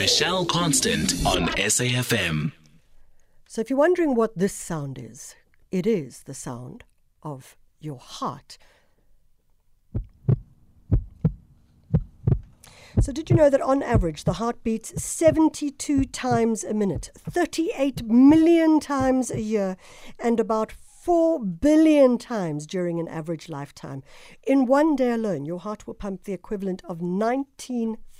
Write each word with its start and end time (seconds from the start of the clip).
Michelle 0.00 0.46
Constant 0.46 1.12
on 1.26 1.46
SAFM. 1.48 2.52
So, 3.46 3.60
if 3.60 3.68
you're 3.68 3.78
wondering 3.78 4.14
what 4.14 4.34
this 4.34 4.54
sound 4.54 4.98
is, 4.98 5.34
it 5.70 5.86
is 5.86 6.22
the 6.22 6.32
sound 6.32 6.84
of 7.22 7.54
your 7.80 7.98
heart. 7.98 8.56
So, 13.02 13.12
did 13.12 13.28
you 13.28 13.36
know 13.36 13.50
that 13.50 13.60
on 13.60 13.82
average 13.82 14.24
the 14.24 14.32
heart 14.32 14.64
beats 14.64 15.02
72 15.02 16.06
times 16.06 16.64
a 16.64 16.72
minute, 16.72 17.10
38 17.14 18.02
million 18.06 18.80
times 18.80 19.30
a 19.30 19.42
year, 19.42 19.76
and 20.18 20.40
about 20.40 20.72
4 20.72 21.44
billion 21.44 22.16
times 22.16 22.66
during 22.66 22.98
an 23.00 23.08
average 23.08 23.50
lifetime? 23.50 24.02
In 24.46 24.64
one 24.64 24.96
day 24.96 25.10
alone, 25.10 25.44
your 25.44 25.60
heart 25.60 25.86
will 25.86 25.92
pump 25.92 26.24
the 26.24 26.32
equivalent 26.32 26.80
of 26.88 27.02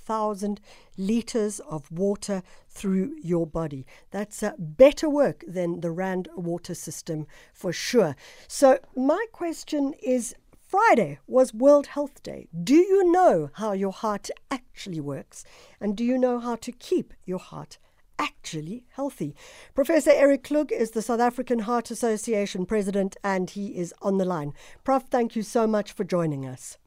19,000 0.07 0.59
litres 0.97 1.59
of 1.61 1.91
water 1.91 2.41
through 2.67 3.15
your 3.21 3.45
body. 3.45 3.85
That's 4.11 4.43
uh, 4.43 4.53
better 4.57 5.09
work 5.09 5.43
than 5.47 5.81
the 5.81 5.91
RAND 5.91 6.27
water 6.35 6.73
system 6.73 7.27
for 7.53 7.71
sure. 7.71 8.15
So, 8.47 8.79
my 8.95 9.25
question 9.31 9.93
is 10.01 10.35
Friday 10.59 11.19
was 11.27 11.53
World 11.53 11.87
Health 11.87 12.23
Day. 12.23 12.47
Do 12.63 12.75
you 12.75 13.11
know 13.11 13.49
how 13.53 13.73
your 13.73 13.91
heart 13.91 14.29
actually 14.49 15.01
works? 15.01 15.43
And 15.79 15.95
do 15.95 16.03
you 16.03 16.17
know 16.17 16.39
how 16.39 16.55
to 16.55 16.71
keep 16.71 17.13
your 17.25 17.39
heart 17.39 17.77
actually 18.17 18.85
healthy? 18.91 19.35
Professor 19.75 20.11
Eric 20.13 20.43
Klug 20.43 20.71
is 20.71 20.91
the 20.91 21.01
South 21.01 21.19
African 21.19 21.59
Heart 21.59 21.91
Association 21.91 22.65
president 22.65 23.17
and 23.23 23.49
he 23.49 23.77
is 23.77 23.93
on 24.01 24.17
the 24.17 24.25
line. 24.25 24.53
Prof, 24.83 25.03
thank 25.11 25.35
you 25.35 25.43
so 25.43 25.67
much 25.67 25.91
for 25.91 26.05
joining 26.05 26.45
us. 26.45 26.77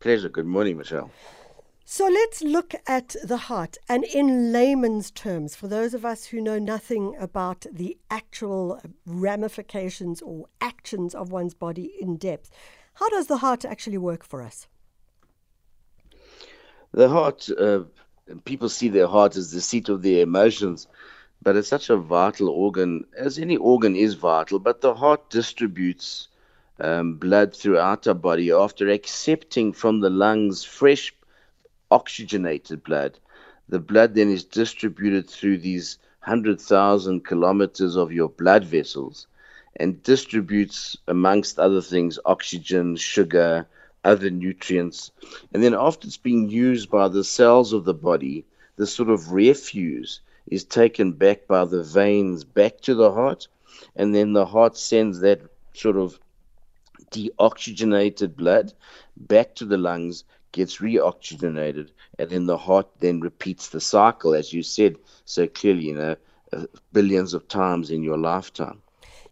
Pleasure. 0.00 0.28
Good 0.28 0.46
morning, 0.46 0.78
Michelle. 0.78 1.10
So 1.84 2.06
let's 2.06 2.42
look 2.42 2.74
at 2.86 3.16
the 3.24 3.36
heart 3.36 3.76
and 3.88 4.04
in 4.04 4.52
layman's 4.52 5.10
terms, 5.10 5.56
for 5.56 5.66
those 5.66 5.94
of 5.94 6.04
us 6.04 6.26
who 6.26 6.40
know 6.40 6.58
nothing 6.58 7.16
about 7.18 7.66
the 7.72 7.98
actual 8.08 8.80
ramifications 9.04 10.22
or 10.22 10.46
actions 10.60 11.12
of 11.12 11.32
one's 11.32 11.54
body 11.54 11.92
in 12.00 12.16
depth, 12.16 12.50
how 12.94 13.08
does 13.10 13.26
the 13.26 13.38
heart 13.38 13.64
actually 13.64 13.98
work 13.98 14.24
for 14.24 14.42
us? 14.42 14.68
The 16.92 17.08
heart, 17.08 17.48
uh, 17.58 17.80
people 18.44 18.68
see 18.68 18.88
their 18.88 19.08
heart 19.08 19.36
as 19.36 19.50
the 19.50 19.60
seat 19.60 19.88
of 19.88 20.02
their 20.02 20.22
emotions, 20.22 20.86
but 21.42 21.56
it's 21.56 21.68
such 21.68 21.90
a 21.90 21.96
vital 21.96 22.48
organ, 22.48 23.06
as 23.16 23.38
any 23.38 23.56
organ 23.56 23.96
is 23.96 24.14
vital, 24.14 24.60
but 24.60 24.82
the 24.82 24.94
heart 24.94 25.30
distributes 25.30 26.28
um, 26.78 27.16
blood 27.16 27.56
throughout 27.56 28.06
our 28.06 28.14
body 28.14 28.52
after 28.52 28.88
accepting 28.88 29.72
from 29.72 30.00
the 30.00 30.10
lungs 30.10 30.62
fresh 30.62 31.12
oxygenated 31.92 32.82
blood. 32.82 33.18
The 33.68 33.78
blood 33.78 34.14
then 34.14 34.30
is 34.30 34.44
distributed 34.44 35.28
through 35.28 35.58
these 35.58 35.98
100,000 36.24 37.24
kilometers 37.24 37.96
of 37.96 38.12
your 38.12 38.28
blood 38.28 38.64
vessels 38.64 39.26
and 39.76 40.02
distributes, 40.02 40.96
amongst 41.08 41.58
other 41.58 41.80
things, 41.80 42.18
oxygen, 42.24 42.96
sugar, 42.96 43.66
other 44.04 44.30
nutrients. 44.30 45.10
And 45.52 45.62
then, 45.62 45.74
after 45.74 46.06
it's 46.06 46.16
being 46.16 46.50
used 46.50 46.90
by 46.90 47.08
the 47.08 47.24
cells 47.24 47.72
of 47.72 47.84
the 47.84 47.94
body, 47.94 48.44
the 48.76 48.86
sort 48.86 49.10
of 49.10 49.32
refuse 49.32 50.20
is 50.46 50.64
taken 50.64 51.12
back 51.12 51.46
by 51.46 51.64
the 51.64 51.82
veins 51.82 52.44
back 52.44 52.80
to 52.82 52.94
the 52.94 53.12
heart. 53.12 53.48
And 53.96 54.14
then 54.14 54.32
the 54.32 54.46
heart 54.46 54.76
sends 54.76 55.20
that 55.20 55.40
sort 55.74 55.96
of 55.96 56.18
deoxygenated 57.10 58.36
blood 58.36 58.72
back 59.16 59.54
to 59.56 59.64
the 59.64 59.78
lungs, 59.78 60.24
gets 60.52 60.78
reoxygenated, 60.78 61.90
and 62.18 62.30
then 62.30 62.46
the 62.46 62.58
heart 62.58 62.88
then 63.00 63.20
repeats 63.20 63.68
the 63.68 63.80
cycle, 63.80 64.34
as 64.34 64.52
you 64.52 64.62
said 64.62 64.96
so 65.24 65.46
clearly, 65.46 65.86
you 65.86 65.94
know, 65.94 66.16
uh, 66.52 66.66
billions 66.92 67.34
of 67.34 67.48
times 67.48 67.90
in 67.90 68.02
your 68.02 68.18
lifetime. 68.18 68.80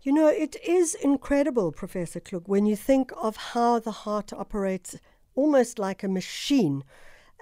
You 0.03 0.13
know, 0.13 0.29
it 0.29 0.57
is 0.67 0.95
incredible, 0.95 1.73
Professor 1.73 2.21
Klug, 2.21 2.49
when 2.49 2.65
you 2.65 2.75
think 2.75 3.13
of 3.23 3.37
how 3.37 3.79
the 3.79 3.91
heart 3.91 4.33
operates 4.33 4.97
almost 5.35 5.79
like 5.79 6.03
a 6.03 6.09
machine. 6.09 6.83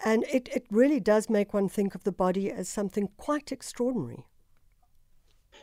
And 0.05 0.25
it, 0.33 0.49
it 0.55 0.67
really 0.71 1.01
does 1.01 1.29
make 1.29 1.55
one 1.55 1.69
think 1.69 1.95
of 1.95 2.05
the 2.05 2.13
body 2.13 2.51
as 2.51 2.69
something 2.69 3.09
quite 3.17 3.53
extraordinary. 3.53 4.27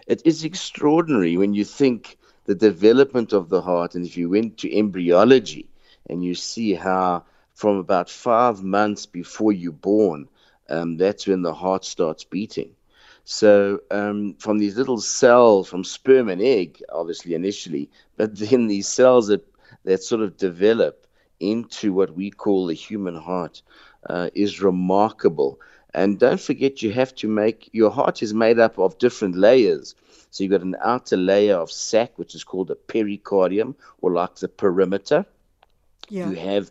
It 0.07 0.22
is 0.25 0.44
extraordinary 0.44 1.38
when 1.38 1.53
you 1.53 1.66
think 1.66 2.17
the 2.45 2.56
development 2.56 3.34
of 3.34 3.50
the 3.50 3.61
heart, 3.61 3.95
and 3.95 4.06
if 4.06 4.17
you 4.17 4.29
went 4.29 4.57
to 4.59 4.78
embryology 4.78 5.69
and 6.09 6.23
you 6.23 6.35
see 6.35 6.73
how 6.73 7.23
from 7.55 7.77
about 7.77 8.09
five 8.09 8.61
months 8.61 9.05
before 9.05 9.53
you're 9.53 9.71
born, 9.71 10.27
um, 10.69 10.97
that's 10.97 11.25
when 11.25 11.41
the 11.41 11.53
heart 11.53 11.85
starts 11.85 12.23
beating. 12.23 12.75
So, 13.23 13.79
um, 13.89 14.35
from 14.35 14.59
these 14.59 14.77
little 14.77 14.99
cells, 14.99 15.67
from 15.67 15.83
sperm 15.83 16.29
and 16.29 16.41
egg, 16.41 16.83
obviously 16.93 17.33
initially, 17.33 17.89
but 18.17 18.38
then 18.38 18.67
these 18.67 18.88
cells 18.88 19.27
that, 19.27 19.43
that 19.83 20.03
sort 20.03 20.21
of 20.21 20.38
develop 20.38 21.07
into 21.39 21.91
what 21.91 22.13
we 22.16 22.29
call 22.29 22.67
the 22.67 22.75
human 22.75 23.16
heart 23.16 23.63
uh, 24.07 24.29
is 24.35 24.61
remarkable. 24.61 25.59
And 25.93 26.19
don't 26.19 26.39
forget, 26.39 26.83
you 26.83 26.91
have 26.91 27.16
to 27.16 27.27
make 27.27 27.69
your 27.72 27.89
heart 27.89 28.22
is 28.22 28.33
made 28.33 28.59
up 28.59 28.77
of 28.77 28.97
different 28.99 29.35
layers. 29.35 29.95
So, 30.29 30.43
you've 30.43 30.51
got 30.51 30.61
an 30.61 30.75
outer 30.83 31.17
layer 31.17 31.55
of 31.55 31.72
sac, 31.72 32.19
which 32.19 32.35
is 32.35 32.43
called 32.43 32.69
a 32.69 32.75
pericardium, 32.75 33.75
or 34.01 34.11
like 34.11 34.35
the 34.35 34.49
perimeter. 34.49 35.25
Yeah. 36.09 36.29
You 36.29 36.35
have 36.35 36.69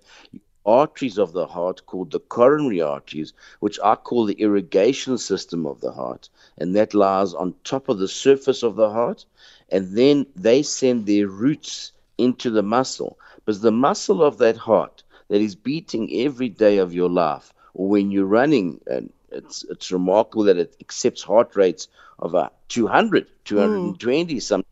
arteries 0.67 1.19
of 1.19 1.33
the 1.33 1.47
heart 1.47 1.85
called 1.87 2.11
the 2.11 2.21
coronary 2.21 2.81
arteries, 2.81 3.33
which 3.61 3.79
I 3.83 3.95
call 3.97 4.25
the 4.25 4.41
irrigation 4.41 5.19
system 5.19 5.67
of 5.67 5.81
the 5.81 5.93
heart. 5.93 6.29
And 6.59 6.75
that 6.77 6.95
lies 6.95 7.35
on 7.35 7.55
top 7.65 7.89
of 7.89 7.99
the 7.99 8.09
surface 8.09 8.63
of 8.63 8.77
the 8.77 8.91
heart. 8.91 9.25
And 9.71 9.97
then 9.97 10.27
they 10.37 10.63
send 10.63 11.07
their 11.07 11.29
roots 11.29 11.93
into 12.19 12.51
the 12.51 12.63
muscle. 12.63 13.19
Because 13.37 13.61
the 13.61 13.73
muscle 13.73 14.23
of 14.23 14.39
that 14.39 14.57
heart 14.57 15.03
that 15.29 15.41
is 15.41 15.55
beating 15.55 16.11
every 16.13 16.49
day 16.49 16.79
of 16.79 16.95
your 16.95 17.11
life, 17.11 17.53
or 17.75 17.89
when 17.89 18.11
you're 18.11 18.27
running, 18.27 18.81
and 18.87 19.13
it's, 19.31 19.65
it's 19.65 19.91
remarkable 19.91 20.45
that 20.45 20.59
it 20.59 20.77
accepts 20.81 21.23
heart 21.23 21.57
rates 21.57 21.89
of 22.19 22.35
a 22.35 22.51
200, 22.69 23.27
220 23.45 24.35
mm. 24.35 24.43
some 24.43 24.65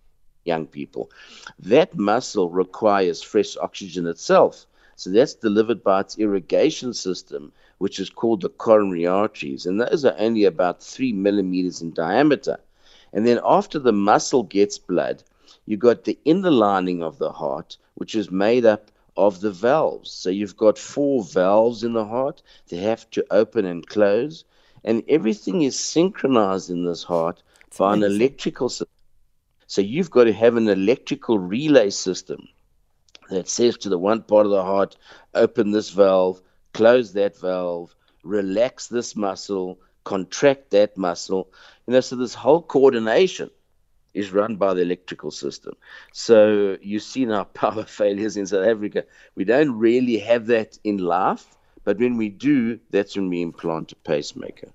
young 0.45 0.67
people. 0.67 1.11
That 1.59 1.97
muscle 1.97 2.51
requires 2.51 3.23
fresh 3.23 3.57
oxygen 3.57 4.07
itself. 4.07 4.67
So 5.03 5.11
that's 5.11 5.35
delivered 5.35 5.83
by 5.83 6.03
its 6.03 6.17
irrigation 6.17 6.95
system, 6.95 7.51
which 7.79 7.99
is 7.99 8.09
called 8.09 8.41
the 8.41 8.49
coronary 8.49 9.05
arteries. 9.05 9.67
And 9.67 9.81
those 9.81 10.05
are 10.05 10.15
only 10.17 10.45
about 10.45 10.81
three 10.81 11.13
millimeters 11.13 11.83
in 11.83 11.93
diameter. 11.93 12.61
And 13.13 13.27
then 13.27 13.41
after 13.45 13.81
the 13.81 13.93
muscle 13.93 14.45
gets 14.45 14.79
blood, 14.79 15.25
you've 15.67 15.81
got 15.81 16.05
the 16.05 16.21
inner 16.25 16.53
lining 16.53 17.03
of 17.03 17.19
the 17.19 17.33
heart, 17.33 17.79
which 17.95 18.15
is 18.15 18.31
made 18.31 18.65
up 18.65 18.93
of 19.17 19.41
the 19.41 19.51
valves. 19.51 20.13
So 20.13 20.31
you've 20.31 20.57
got 20.57 20.79
four 20.79 21.25
valves 21.25 21.83
in 21.83 21.95
the 21.95 22.05
heart. 22.05 22.41
They 22.69 22.77
have 22.77 23.11
to 23.11 23.27
open 23.33 23.65
and 23.65 23.85
close. 23.85 24.45
And 24.85 25.03
everything 25.09 25.63
is 25.63 25.77
synchronized 25.77 26.71
in 26.71 26.85
this 26.85 27.03
heart 27.03 27.43
by 27.77 27.95
an 27.95 28.05
electrical 28.05 28.69
system. 28.69 28.87
So 29.67 29.81
you've 29.81 30.13
got 30.13 30.25
to 30.25 30.33
have 30.33 30.57
an 30.57 30.69
electrical 30.69 31.41
relay 31.41 31.91
system 31.91 32.47
that 33.33 33.49
says 33.49 33.77
to 33.79 33.89
the 33.89 33.99
one 33.99 34.23
part 34.23 34.47
of 34.47 34.53
the 34.53 34.63
heart, 34.63 34.97
open 35.35 35.71
this 35.71 35.91
valve, 35.91 36.41
close 36.73 37.13
that 37.13 37.39
valve, 37.39 37.95
relax 38.23 38.89
this 38.89 39.17
muscle, 39.17 39.79
contract 40.05 40.71
that 40.71 40.97
muscle. 40.97 41.51
You 41.87 41.95
know, 41.95 42.01
so 42.01 42.17
this 42.17 42.35
whole 42.35 42.63
coordination 42.63 43.51
is 44.15 44.33
run 44.33 44.57
by 44.57 44.75
the 44.75 44.83
electrical 44.83 45.31
system. 45.31 45.75
So 46.13 46.77
you 46.83 46.99
see 46.99 47.25
now 47.25 47.45
power 47.55 47.85
failures 47.85 48.37
in 48.37 48.47
South 48.47 48.67
Africa. 48.67 49.05
We 49.35 49.45
don't 49.45 49.79
really 49.79 50.19
have 50.19 50.47
that 50.47 50.79
in 50.85 50.99
life, 50.99 51.57
but 51.85 51.99
when 51.99 52.17
we 52.17 52.29
do, 52.29 52.79
that's 52.91 53.17
when 53.17 53.29
we 53.29 53.43
implant 53.43 53.93
a 53.93 53.97
pacemaker. 53.97 54.69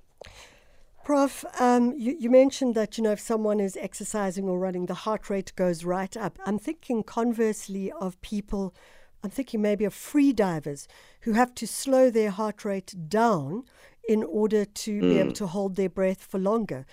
Prof, 1.07 1.45
um, 1.57 1.93
you, 1.97 2.17
you, 2.19 2.29
mentioned 2.29 2.75
that 2.75 2.97
you 2.97 3.01
know 3.05 3.13
if 3.13 3.19
someone 3.21 3.61
is 3.61 3.77
exercising 3.77 4.49
or 4.49 4.59
running, 4.59 4.87
the 4.87 4.93
heart 4.93 5.29
rate 5.29 5.53
goes 5.55 5.85
right 5.85 6.17
up. 6.17 6.37
I'm 6.45 6.59
thinking 6.59 7.01
conversely 7.01 7.93
of 7.93 8.19
people. 8.19 8.75
I'm 9.23 9.29
thinking 9.29 9.61
maybe 9.61 9.85
of 9.85 9.93
free 9.93 10.33
divers 10.33 10.85
who 11.21 11.31
have 11.31 11.55
to 11.55 11.65
slow 11.65 12.09
their 12.09 12.29
heart 12.29 12.65
rate 12.65 12.93
down 13.07 13.63
in 14.09 14.21
order 14.21 14.65
to 14.65 14.99
mm. 14.99 15.01
be 15.01 15.17
able 15.19 15.31
mm. 15.31 15.35
to 15.35 15.47
hold 15.47 15.77
their 15.77 15.87
breath 15.87 16.25
for 16.25 16.39
longer. 16.39 16.85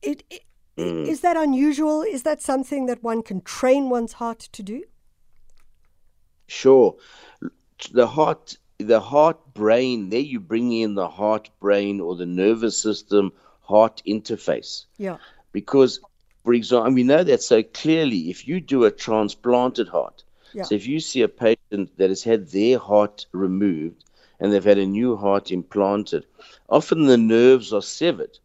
It, 0.00 0.24
it, 0.30 0.44
mm. 0.78 1.06
Is 1.06 1.20
that 1.20 1.36
unusual? 1.36 2.00
Is 2.00 2.22
that 2.22 2.40
something 2.40 2.86
that 2.86 3.02
one 3.02 3.22
can 3.22 3.42
train 3.42 3.90
one's 3.90 4.14
heart 4.14 4.48
to 4.50 4.62
do? 4.62 4.84
Sure. 6.46 6.96
The 7.92 8.06
heart 8.06 8.56
the 8.78 9.00
heart 9.00 9.54
brain, 9.54 10.10
there 10.10 10.20
you 10.20 10.40
bring 10.40 10.72
in 10.72 10.94
the 10.94 11.08
heart 11.08 11.50
brain 11.60 12.00
or 12.00 12.16
the 12.16 12.26
nervous 12.26 12.76
system 12.76 13.32
heart 13.62 14.02
interface. 14.06 14.84
Yeah. 14.98 15.18
Because, 15.52 16.00
for 16.44 16.54
example, 16.54 16.92
we 16.92 17.04
know 17.04 17.22
that 17.22 17.42
so 17.42 17.62
clearly 17.62 18.30
if 18.30 18.48
you 18.48 18.60
do 18.60 18.84
a 18.84 18.90
transplanted 18.90 19.88
heart, 19.88 20.24
yeah. 20.52 20.64
so 20.64 20.74
if 20.74 20.86
you 20.86 21.00
see 21.00 21.22
a 21.22 21.28
patient 21.28 21.96
that 21.98 22.10
has 22.10 22.22
had 22.22 22.48
their 22.48 22.78
heart 22.78 23.26
removed 23.32 24.04
and 24.40 24.52
they've 24.52 24.64
had 24.64 24.78
a 24.78 24.86
new 24.86 25.16
heart 25.16 25.50
implanted, 25.50 26.26
often 26.68 27.06
the 27.06 27.18
nerves 27.18 27.72
are 27.72 27.82
severed 27.82 28.38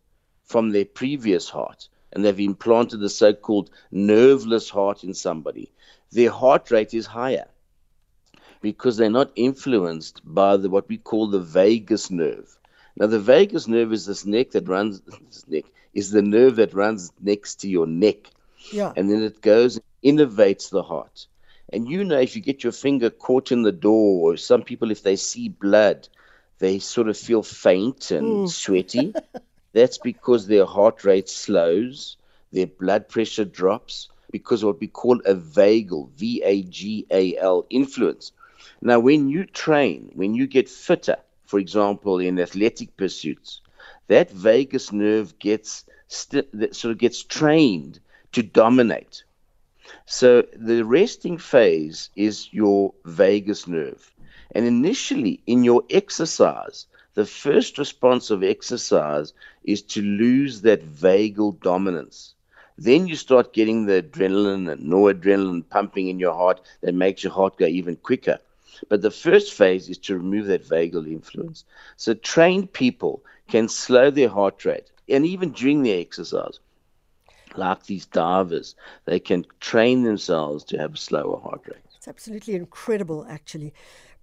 from 0.44 0.70
their 0.70 0.86
previous 0.86 1.50
heart 1.50 1.88
and 2.12 2.24
they've 2.24 2.40
implanted 2.40 3.00
the 3.00 3.10
so 3.10 3.34
called 3.34 3.70
nerveless 3.92 4.70
heart 4.70 5.04
in 5.04 5.14
somebody. 5.14 5.72
Their 6.12 6.32
heart 6.32 6.72
rate 6.72 6.94
is 6.94 7.06
higher 7.06 7.48
because 8.62 8.98
they're 8.98 9.10
not 9.10 9.32
influenced 9.36 10.22
by 10.24 10.58
the, 10.58 10.70
what 10.70 10.90
we 10.90 10.98
call 10.98 11.28
the 11.28 11.40
vagus 11.40 12.10
nerve. 12.12 12.58
Now, 12.96 13.08
the 13.08 13.20
vagus 13.20 13.68
nerve 13.68 13.94
is 13.94 14.06
this 14.06 14.26
neck 14.26 14.52
that 14.52 14.68
runs, 14.68 15.02
this 15.02 15.48
neck 15.48 15.66
is 15.94 16.12
the 16.12 16.22
nerve 16.22 16.56
that 16.58 16.74
runs 16.74 17.12
next 17.22 17.62
to 17.62 17.70
your 17.70 17.88
neck. 17.88 18.32
Yeah. 18.72 18.94
And 18.96 19.10
then 19.10 19.22
it 19.22 19.42
goes 19.42 19.78
and 19.78 20.20
innervates 20.20 20.70
the 20.70 20.84
heart. 20.84 21.28
And 21.72 21.88
you 21.88 22.04
know, 22.04 22.20
if 22.20 22.36
you 22.36 22.42
get 22.42 22.64
your 22.64 22.72
finger 22.72 23.10
caught 23.10 23.52
in 23.52 23.62
the 23.62 23.72
door, 23.72 24.32
or 24.32 24.38
some 24.38 24.64
people, 24.64 24.92
if 24.92 25.04
they 25.04 25.16
see 25.16 25.50
blood, 25.50 26.08
they 26.60 26.80
sort 26.80 27.10
of 27.10 27.18
feel 27.18 27.44
faint 27.44 28.12
and 28.12 28.50
sweaty. 28.50 29.14
That's 29.74 29.98
because 29.98 30.48
their 30.48 30.66
heart 30.66 31.04
rate 31.04 31.30
slows, 31.30 32.18
their 32.52 32.68
blood 32.68 33.10
pressure 33.10 33.46
drops, 33.46 34.10
because 34.32 34.64
of 34.64 34.68
what 34.68 34.80
we 34.80 34.88
call 34.88 35.20
a 35.26 35.36
vagal, 35.36 36.10
V 36.12 36.42
A 36.44 36.64
G 36.64 37.06
A 37.12 37.38
L 37.38 37.66
influence. 37.70 38.32
Now, 38.82 39.00
when 39.00 39.30
you 39.30 39.46
train, 39.46 40.12
when 40.14 40.34
you 40.34 40.48
get 40.48 40.70
fitter, 40.70 41.18
for 41.46 41.60
example, 41.60 42.20
in 42.20 42.40
athletic 42.40 42.98
pursuits, 42.98 43.62
that 44.08 44.32
vagus 44.32 44.92
nerve 44.92 45.38
gets 45.40 45.86
st- 46.08 46.52
that 46.54 46.76
sort 46.76 46.92
of 46.92 46.98
gets 46.98 47.24
trained 47.24 48.00
to 48.34 48.44
dominate. 48.44 49.24
So 50.06 50.42
the 50.54 50.84
resting 50.84 51.38
phase 51.38 52.10
is 52.16 52.52
your 52.52 52.94
vagus 53.06 53.68
nerve. 53.68 54.12
And 54.52 54.66
initially 54.66 55.42
in 55.46 55.64
your 55.64 55.84
exercise, 55.90 56.88
the 57.14 57.26
first 57.26 57.78
response 57.78 58.30
of 58.32 58.44
exercise 58.44 59.34
is 59.64 59.82
to 59.84 60.02
lose 60.02 60.62
that 60.62 60.84
vagal 60.84 61.62
dominance. 61.62 62.34
Then 62.78 63.08
you 63.08 63.16
start 63.16 63.54
getting 63.54 63.86
the 63.86 64.02
adrenaline 64.02 64.72
and 64.72 64.82
noradrenaline 64.92 65.70
pumping 65.70 66.08
in 66.08 66.20
your 66.20 66.34
heart 66.34 66.62
that 66.82 66.94
makes 66.94 67.24
your 67.24 67.34
heart 67.34 67.58
go 67.58 67.66
even 67.66 67.96
quicker. 67.96 68.40
But 68.90 69.02
the 69.02 69.12
first 69.12 69.54
phase 69.54 69.90
is 69.90 69.98
to 70.00 70.18
remove 70.18 70.48
that 70.48 70.68
vagal 70.68 71.08
influence. 71.08 71.66
So 71.96 72.14
trained 72.14 72.74
people 72.74 73.24
can 73.48 73.68
slow 73.68 74.10
their 74.12 74.30
heart 74.30 74.66
rate, 74.66 74.92
and 75.10 75.26
even 75.26 75.52
during 75.52 75.84
their 75.84 76.00
exercise, 76.00 76.60
like 77.56 77.84
these 77.84 78.06
divers, 78.06 78.76
they 79.06 79.20
can 79.20 79.46
train 79.60 80.04
themselves 80.04 80.64
to 80.66 80.78
have 80.78 80.94
a 80.94 80.98
slower 80.98 81.40
heart 81.40 81.62
rate. 81.66 81.78
It's 81.96 82.08
absolutely 82.08 82.56
incredible, 82.56 83.26
actually. 83.30 83.74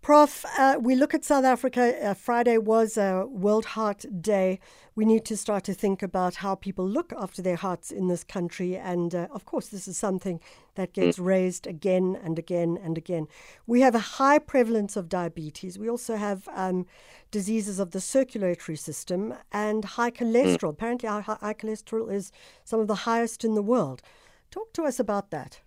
Prof, 0.04 0.44
uh, 0.58 0.76
we 0.78 0.96
look 0.96 1.14
at 1.14 1.24
South 1.24 1.46
Africa. 1.46 1.96
Uh, 1.98 2.12
Friday 2.12 2.58
was 2.58 2.98
uh, 2.98 3.24
World 3.26 3.64
Heart 3.64 4.04
Day. 4.20 4.60
We 4.94 5.06
need 5.06 5.24
to 5.24 5.34
start 5.34 5.64
to 5.64 5.72
think 5.72 6.02
about 6.02 6.34
how 6.34 6.56
people 6.56 6.86
look 6.86 7.14
after 7.16 7.40
their 7.40 7.56
hearts 7.56 7.90
in 7.90 8.08
this 8.08 8.22
country. 8.22 8.76
And 8.76 9.14
uh, 9.14 9.28
of 9.30 9.46
course, 9.46 9.68
this 9.68 9.88
is 9.88 9.96
something 9.96 10.40
that 10.74 10.92
gets 10.92 11.18
raised 11.18 11.66
again 11.66 12.18
and 12.22 12.38
again 12.38 12.78
and 12.84 12.98
again. 12.98 13.28
We 13.66 13.80
have 13.80 13.94
a 13.94 14.18
high 14.20 14.38
prevalence 14.40 14.94
of 14.94 15.08
diabetes. 15.08 15.78
We 15.78 15.88
also 15.88 16.16
have 16.16 16.50
um, 16.54 16.84
diseases 17.30 17.78
of 17.78 17.92
the 17.92 18.00
circulatory 18.02 18.76
system 18.76 19.32
and 19.52 19.86
high 19.86 20.10
cholesterol. 20.10 20.68
Apparently, 20.68 21.08
our 21.08 21.22
high 21.22 21.54
cholesterol 21.54 22.12
is 22.12 22.30
some 22.62 22.78
of 22.78 22.88
the 22.88 23.06
highest 23.08 23.42
in 23.42 23.54
the 23.54 23.62
world. 23.62 24.02
Talk 24.50 24.74
to 24.74 24.82
us 24.82 25.00
about 25.00 25.30
that. 25.30 25.60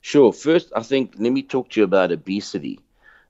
Sure. 0.00 0.32
First, 0.32 0.72
I 0.74 0.82
think 0.82 1.14
let 1.18 1.32
me 1.32 1.42
talk 1.42 1.70
to 1.70 1.80
you 1.80 1.84
about 1.84 2.12
obesity, 2.12 2.80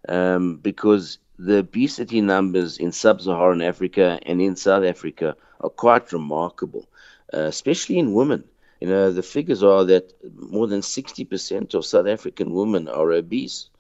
um, 0.09 0.57
because 0.57 1.19
the 1.39 1.59
obesity 1.59 2.21
numbers 2.21 2.79
in 2.79 2.93
sub-Saharan 2.93 3.63
Africa 3.63 4.19
and 4.25 4.41
in 4.41 4.57
South 4.57 4.85
Africa 4.85 5.37
are 5.61 5.71
quite 5.71 6.13
remarkable, 6.13 6.89
uh, 7.35 7.41
especially 7.41 7.99
in 7.99 8.15
women. 8.15 8.45
You 8.81 8.89
know, 8.89 9.13
the 9.13 9.23
figures 9.23 9.63
are 9.63 9.85
that 9.85 10.13
more 10.35 10.67
than 10.67 10.81
60% 10.81 11.75
of 11.75 11.85
South 11.85 12.07
African 12.07 12.53
women 12.53 12.89
are 12.89 13.13
obese. 13.13 13.71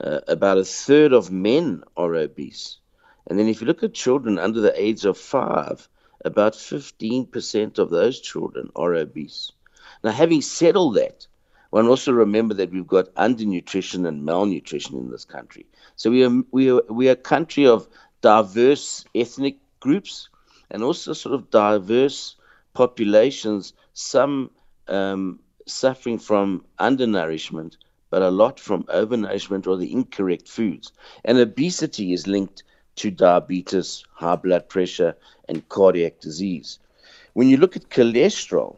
Uh, 0.00 0.20
about 0.28 0.58
a 0.58 0.64
third 0.64 1.12
of 1.12 1.30
men 1.30 1.84
are 1.96 2.14
obese. 2.14 2.78
And 3.26 3.38
then 3.38 3.46
if 3.48 3.60
you 3.60 3.66
look 3.66 3.82
at 3.82 3.94
children 3.94 4.38
under 4.38 4.60
the 4.60 4.74
age 4.80 5.04
of 5.04 5.16
five, 5.16 5.88
about 6.24 6.54
15% 6.54 7.78
of 7.78 7.90
those 7.90 8.20
children 8.20 8.70
are 8.76 8.94
obese. 8.94 9.52
Now, 10.02 10.10
having 10.10 10.42
said 10.42 10.76
all 10.76 10.92
that, 10.92 11.26
one 11.72 11.88
also 11.88 12.12
remember 12.12 12.52
that 12.54 12.70
we've 12.70 12.86
got 12.86 13.14
undernutrition 13.14 14.06
and 14.06 14.26
malnutrition 14.26 14.98
in 14.98 15.10
this 15.10 15.24
country. 15.24 15.64
So 15.96 16.10
we 16.10 16.22
are 16.22 16.42
we 16.50 16.70
are 16.70 16.82
we 16.90 17.08
are 17.08 17.12
a 17.12 17.28
country 17.34 17.66
of 17.66 17.88
diverse 18.20 19.06
ethnic 19.14 19.56
groups 19.80 20.28
and 20.70 20.82
also 20.82 21.14
sort 21.14 21.34
of 21.34 21.50
diverse 21.50 22.36
populations. 22.74 23.72
Some 23.94 24.50
um, 24.86 25.40
suffering 25.66 26.18
from 26.18 26.62
undernourishment, 26.78 27.78
but 28.10 28.20
a 28.20 28.30
lot 28.30 28.60
from 28.60 28.82
overnourishment 28.84 29.66
or 29.66 29.78
the 29.78 29.90
incorrect 29.90 30.48
foods. 30.48 30.92
And 31.24 31.38
obesity 31.38 32.12
is 32.12 32.26
linked 32.26 32.64
to 32.96 33.10
diabetes, 33.10 34.04
high 34.12 34.36
blood 34.36 34.68
pressure, 34.68 35.16
and 35.48 35.66
cardiac 35.70 36.20
disease. 36.20 36.78
When 37.32 37.48
you 37.48 37.56
look 37.56 37.76
at 37.76 37.88
cholesterol, 37.88 38.76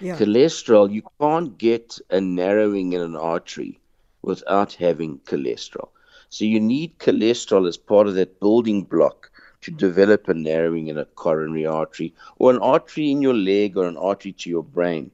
Yeah. 0.00 0.16
cholesterol, 0.16 0.92
you 0.92 1.02
can't 1.20 1.56
get 1.58 1.98
a 2.10 2.20
narrowing 2.20 2.92
in 2.92 3.00
an 3.00 3.16
artery 3.16 3.80
without 4.22 4.72
having 4.74 5.18
cholesterol. 5.20 5.88
So 6.28 6.44
you 6.44 6.60
need 6.60 6.98
cholesterol 6.98 7.68
as 7.68 7.76
part 7.76 8.06
of 8.06 8.14
that 8.14 8.40
building 8.40 8.82
block 8.84 9.30
to 9.62 9.70
develop 9.70 10.28
a 10.28 10.34
narrowing 10.34 10.88
in 10.88 10.98
a 10.98 11.04
coronary 11.04 11.66
artery 11.66 12.14
or 12.38 12.50
an 12.50 12.58
artery 12.58 13.10
in 13.10 13.22
your 13.22 13.34
leg 13.34 13.76
or 13.76 13.86
an 13.86 13.96
artery 13.96 14.32
to 14.32 14.50
your 14.50 14.62
brain. 14.62 15.10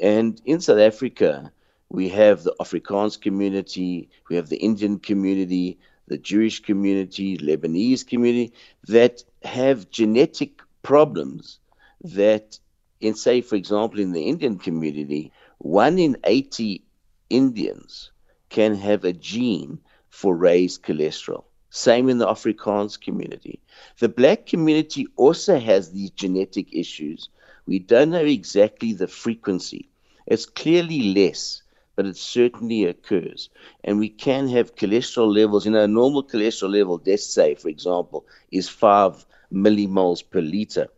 And 0.00 0.40
in 0.44 0.60
South 0.60 0.78
Africa, 0.78 1.52
we 1.88 2.08
have 2.08 2.42
the 2.42 2.54
Afrikaans 2.60 3.20
community, 3.20 4.08
we 4.28 4.36
have 4.36 4.48
the 4.48 4.56
Indian 4.56 4.98
community, 4.98 5.78
the 6.06 6.18
Jewish 6.18 6.60
community, 6.60 7.38
Lebanese 7.38 8.06
community 8.06 8.52
that 8.88 9.22
have 9.42 9.90
genetic 9.90 10.60
problems 10.82 11.58
that 12.02 12.58
in 13.00 13.14
say 13.14 13.40
for 13.40 13.56
example 13.56 14.00
in 14.00 14.12
the 14.12 14.22
indian 14.22 14.58
community 14.58 15.32
one 15.58 15.98
in 15.98 16.16
80 16.24 16.82
indians 17.30 18.10
can 18.48 18.74
have 18.74 19.04
a 19.04 19.12
gene 19.12 19.78
for 20.08 20.34
raised 20.34 20.82
cholesterol. 20.82 21.44
Same 21.70 22.08
in 22.08 22.18
the 22.18 22.26
afrikaans 22.26 23.00
community. 23.00 23.60
The 24.00 24.08
black 24.08 24.46
community 24.46 25.06
also 25.16 25.58
has 25.58 25.90
these 25.92 26.10
genetic 26.10 26.72
issues. 26.72 27.28
We 27.66 27.78
don't 27.78 28.10
know 28.10 28.24
exactly 28.24 28.94
the 28.94 29.06
frequency. 29.06 29.90
It's 30.26 30.46
clearly 30.46 31.14
less 31.14 31.62
but 31.94 32.06
it 32.06 32.16
certainly 32.16 32.84
occurs. 32.84 33.50
And 33.82 33.98
we 33.98 34.08
can 34.08 34.48
have 34.48 34.76
cholesterol 34.76 35.34
levels 35.34 35.66
you 35.66 35.72
know 35.72 35.84
a 35.84 35.88
normal 35.88 36.24
cholesterol 36.24 36.72
level 36.72 37.02
let's 37.04 37.26
say 37.26 37.54
for 37.54 37.68
example 37.68 38.24
is 38.50 38.68
5 38.68 39.26
millimoles 39.52 40.22
per 40.28 40.40
liter 40.40 40.88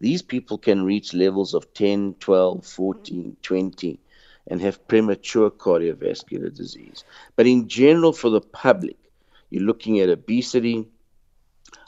these 0.00 0.22
people 0.22 0.58
can 0.58 0.84
reach 0.84 1.14
levels 1.14 1.54
of 1.54 1.72
10, 1.74 2.14
12, 2.20 2.66
14, 2.66 3.36
20 3.42 4.00
and 4.46 4.60
have 4.60 4.86
premature 4.88 5.50
cardiovascular 5.50 6.54
disease. 6.54 7.04
But 7.36 7.46
in 7.46 7.68
general, 7.68 8.12
for 8.12 8.30
the 8.30 8.40
public, 8.40 8.96
you're 9.50 9.62
looking 9.62 10.00
at 10.00 10.08
obesity, 10.08 10.88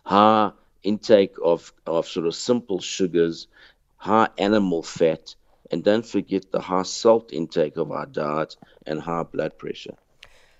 high 0.05 0.53
intake 0.83 1.35
of, 1.43 1.73
of 1.87 2.07
sort 2.07 2.27
of 2.27 2.35
simple 2.35 2.81
sugars, 2.81 3.47
high 3.97 4.29
animal 4.39 4.83
fat, 4.83 5.35
and 5.71 5.83
don't 5.83 6.05
forget 6.05 6.53
the 6.53 6.61
high 6.61 6.83
salt 6.83 7.33
intake 7.33 7.77
of 7.77 7.91
our 7.91 8.07
diet 8.07 8.57
and 8.87 9.01
high 9.01 9.23
blood 9.23 9.57
pressure. 9.59 9.95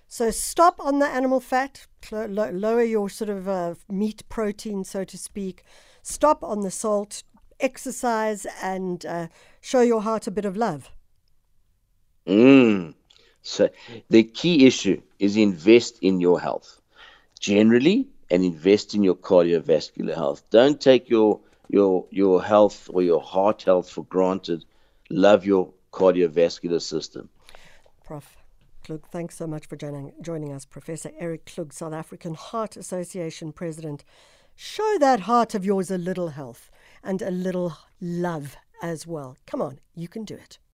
So 0.07 0.31
stop 0.31 0.79
on 0.79 0.99
the 0.99 1.07
animal 1.07 1.39
fat, 1.39 1.87
cl- 2.03 2.27
lower 2.27 2.83
your 2.83 3.09
sort 3.09 3.29
of 3.29 3.47
uh, 3.47 3.75
meat 3.89 4.23
protein, 4.29 4.83
so 4.83 5.03
to 5.03 5.17
speak. 5.17 5.63
Stop 6.01 6.43
on 6.43 6.61
the 6.61 6.71
salt, 6.71 7.23
exercise, 7.59 8.45
and 8.61 9.05
uh, 9.05 9.27
show 9.61 9.81
your 9.81 10.01
heart 10.01 10.27
a 10.27 10.31
bit 10.31 10.45
of 10.45 10.57
love. 10.57 10.91
Mm. 12.27 12.93
So 13.41 13.69
the 14.09 14.23
key 14.23 14.65
issue 14.65 15.01
is 15.19 15.35
invest 15.35 15.99
in 16.01 16.21
your 16.21 16.39
health 16.39 16.79
generally 17.39 18.07
and 18.29 18.43
invest 18.43 18.95
in 18.95 19.03
your 19.03 19.15
cardiovascular 19.15 20.15
health. 20.15 20.43
Don't 20.49 20.79
take 20.79 21.09
your 21.09 21.41
your 21.69 22.05
your 22.09 22.41
health 22.41 22.89
or 22.93 23.01
your 23.01 23.21
heart 23.21 23.63
health 23.63 23.89
for 23.89 24.05
granted. 24.05 24.63
Love 25.09 25.45
your 25.45 25.71
cardiovascular 25.91 26.81
system. 26.81 27.29
Prof. 28.05 28.37
Klug, 28.85 29.05
thanks 29.11 29.37
so 29.37 29.47
much 29.47 29.65
for 29.65 29.77
joining, 29.77 30.11
joining 30.21 30.51
us, 30.51 30.65
Professor 30.65 31.11
Eric 31.17 31.45
Klug, 31.45 31.71
South 31.71 31.93
African 31.93 32.33
Heart 32.33 32.75
Association 32.75 33.53
President. 33.53 34.03
Show 34.55 34.97
that 34.99 35.21
heart 35.21 35.55
of 35.55 35.63
yours 35.63 35.89
a 35.89 35.97
little 35.97 36.29
health 36.29 36.69
and 37.03 37.21
a 37.21 37.31
little 37.31 37.77
love 38.01 38.57
as 38.81 39.05
well. 39.05 39.37
Come 39.45 39.61
on, 39.61 39.79
you 39.95 40.07
can 40.07 40.25
do 40.25 40.35
it. 40.35 40.59